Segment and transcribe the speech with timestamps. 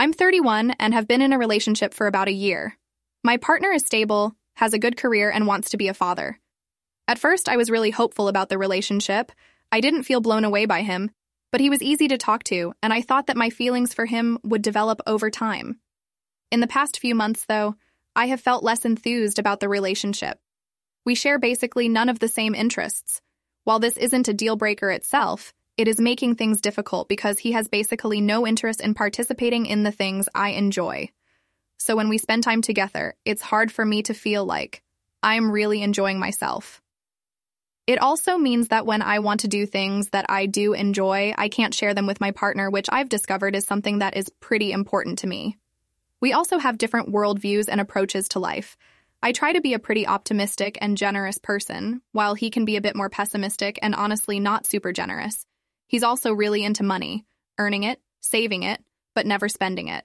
[0.00, 2.76] I'm 31 and have been in a relationship for about a year.
[3.22, 6.40] My partner is stable, has a good career, and wants to be a father.
[7.06, 9.30] At first, I was really hopeful about the relationship.
[9.70, 11.12] I didn't feel blown away by him,
[11.52, 14.38] but he was easy to talk to, and I thought that my feelings for him
[14.42, 15.78] would develop over time.
[16.50, 17.76] In the past few months, though,
[18.16, 20.38] I have felt less enthused about the relationship.
[21.04, 23.20] We share basically none of the same interests.
[23.62, 27.68] While this isn't a deal breaker itself, it is making things difficult because he has
[27.68, 31.10] basically no interest in participating in the things I enjoy.
[31.78, 34.82] So when we spend time together, it's hard for me to feel like
[35.22, 36.80] I'm really enjoying myself.
[37.86, 41.48] It also means that when I want to do things that I do enjoy, I
[41.48, 45.18] can't share them with my partner, which I've discovered is something that is pretty important
[45.18, 45.58] to me.
[46.20, 48.78] We also have different worldviews and approaches to life.
[49.22, 52.80] I try to be a pretty optimistic and generous person, while he can be a
[52.80, 55.44] bit more pessimistic and honestly not super generous.
[55.86, 57.24] He's also really into money,
[57.58, 58.82] earning it, saving it,
[59.14, 60.04] but never spending it.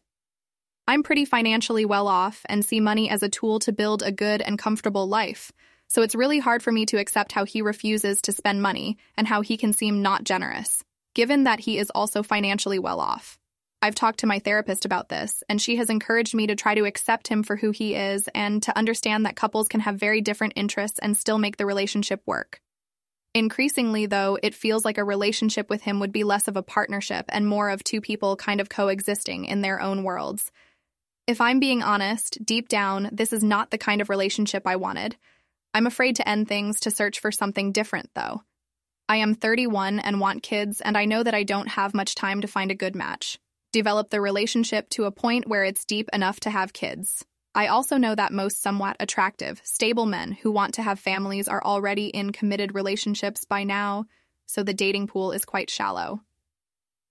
[0.87, 4.41] I'm pretty financially well off and see money as a tool to build a good
[4.41, 5.51] and comfortable life,
[5.87, 9.27] so it's really hard for me to accept how he refuses to spend money and
[9.27, 10.83] how he can seem not generous,
[11.15, 13.37] given that he is also financially well off.
[13.81, 16.85] I've talked to my therapist about this, and she has encouraged me to try to
[16.85, 20.53] accept him for who he is and to understand that couples can have very different
[20.55, 22.61] interests and still make the relationship work.
[23.35, 27.25] Increasingly, though, it feels like a relationship with him would be less of a partnership
[27.29, 30.51] and more of two people kind of coexisting in their own worlds.
[31.27, 35.15] If I'm being honest, deep down, this is not the kind of relationship I wanted.
[35.75, 38.41] I'm afraid to end things to search for something different, though.
[39.07, 42.41] I am 31 and want kids, and I know that I don't have much time
[42.41, 43.37] to find a good match.
[43.71, 47.23] Develop the relationship to a point where it's deep enough to have kids.
[47.59, 51.61] I also know that most somewhat attractive, stable men who want to have families are
[51.61, 54.05] already in committed relationships by now,
[54.45, 56.21] so the dating pool is quite shallow.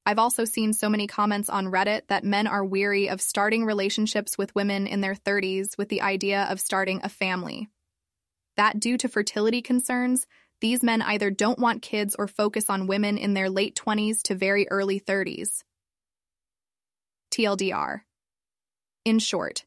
[0.07, 4.39] I've also seen so many comments on Reddit that men are weary of starting relationships
[4.39, 7.69] with women in their 30s with the idea of starting a family.
[8.57, 10.27] That, due to fertility concerns,
[10.63, 14.35] these men either don't want kids or focus on women in their late 20s to
[14.35, 15.63] very early 30s.
[17.33, 18.01] TLDR.
[19.05, 19.67] In short,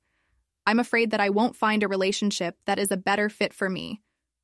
[0.66, 4.02] I'm afraid that I won't find a relationship that is a better fit for me,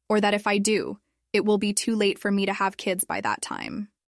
[0.10, 1.00] or that if I do,
[1.34, 3.90] it will be too late for me to have kids by that time.